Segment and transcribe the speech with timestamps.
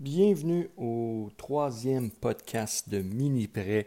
[0.00, 3.86] Bienvenue au troisième podcast de miniprêt.ca.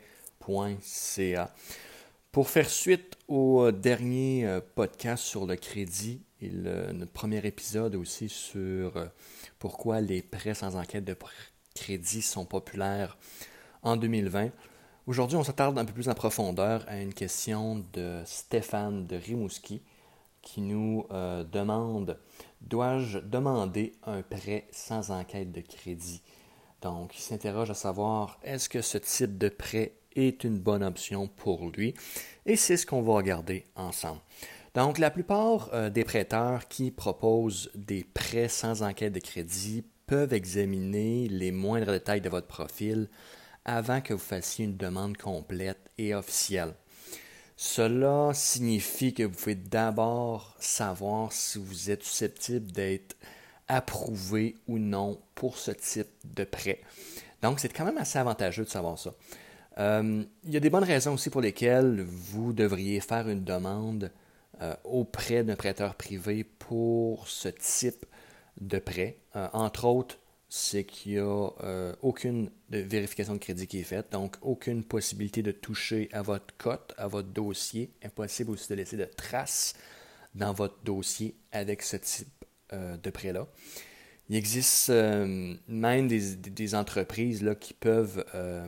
[2.32, 8.30] Pour faire suite au dernier euh, podcast sur le crédit et notre premier épisode aussi
[8.30, 9.08] sur euh,
[9.58, 11.18] pourquoi les prêts sans enquête de
[11.74, 13.18] crédit sont populaires
[13.82, 14.52] en 2020,
[15.08, 19.82] aujourd'hui on s'attarde un peu plus en profondeur à une question de Stéphane de Rimouski
[20.44, 22.20] qui nous euh, demande
[22.62, 26.22] Dois-je demander un prêt sans enquête de crédit?
[26.82, 31.28] Donc, il s'interroge à savoir est-ce que ce type de prêt est une bonne option
[31.28, 31.96] pour lui?
[32.46, 34.22] Et c'est ce qu'on va regarder ensemble.
[34.76, 40.34] Donc, la plupart euh, des prêteurs qui proposent des prêts sans enquête de crédit peuvent
[40.34, 43.10] examiner les moindres détails de votre profil
[43.66, 46.76] avant que vous fassiez une demande complète et officielle.
[47.56, 53.16] Cela signifie que vous pouvez d'abord savoir si vous êtes susceptible d'être
[53.68, 56.82] approuvé ou non pour ce type de prêt.
[57.42, 59.14] Donc, c'est quand même assez avantageux de savoir ça.
[59.78, 64.12] Euh, il y a des bonnes raisons aussi pour lesquelles vous devriez faire une demande
[64.62, 68.06] euh, auprès d'un prêteur privé pour ce type
[68.62, 69.18] de prêt.
[69.36, 70.20] Euh, entre autres,
[70.56, 75.42] c'est qu'il n'y a euh, aucune vérification de crédit qui est faite, donc aucune possibilité
[75.42, 77.92] de toucher à votre cote, à votre dossier.
[78.04, 79.74] Impossible aussi de laisser de traces
[80.36, 83.48] dans votre dossier avec ce type euh, de prêt-là.
[84.30, 88.24] Il existe euh, même des, entreprises là, qui peuvent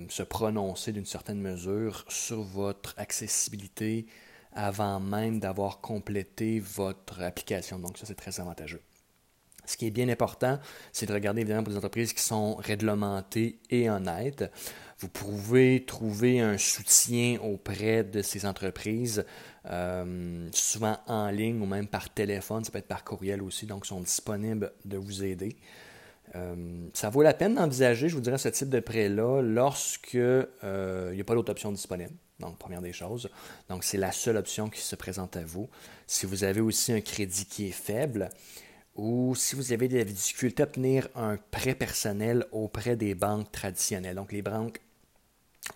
[0.09, 4.07] se prononcer d'une certaine mesure sur votre accessibilité
[4.53, 7.77] avant même d'avoir complété votre application.
[7.77, 8.81] Donc ça, c'est très avantageux.
[9.65, 10.59] Ce qui est bien important,
[10.91, 14.51] c'est de regarder évidemment pour des entreprises qui sont réglementées et honnêtes.
[14.99, 19.25] Vous pouvez trouver un soutien auprès de ces entreprises,
[19.69, 23.85] euh, souvent en ligne ou même par téléphone, ça peut être par courriel aussi, donc
[23.85, 25.57] sont disponibles de vous aider.
[26.35, 31.09] Euh, ça vaut la peine d'envisager, je vous dirais, ce type de prêt-là lorsque euh,
[31.11, 32.13] il n'y a pas d'autre option disponible.
[32.39, 33.29] Donc, première des choses.
[33.69, 35.69] Donc, c'est la seule option qui se présente à vous.
[36.05, 38.29] Si vous avez aussi un crédit qui est faible,
[38.95, 44.15] ou si vous avez des difficultés à obtenir un prêt personnel auprès des banques traditionnelles,
[44.15, 44.79] donc les banques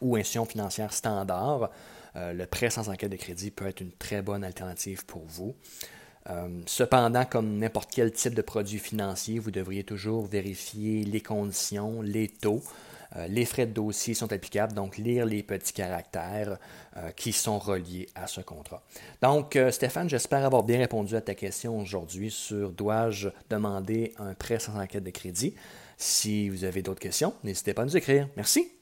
[0.02, 1.70] ou institutions financières standards,
[2.16, 5.56] euh, le prêt sans enquête de crédit peut être une très bonne alternative pour vous.
[6.30, 12.02] Euh, cependant, comme n'importe quel type de produit financier, vous devriez toujours vérifier les conditions,
[12.02, 12.62] les taux,
[13.28, 16.58] les frais de dossier sont applicables, donc lire les petits caractères
[16.98, 18.84] euh, qui sont reliés à ce contrat.
[19.22, 24.34] Donc, euh, Stéphane, j'espère avoir bien répondu à ta question aujourd'hui sur dois-je demander un
[24.34, 25.56] prêt sans enquête de crédit?
[25.98, 28.28] Si vous avez d'autres questions, n'hésitez pas à nous écrire.
[28.36, 28.79] Merci.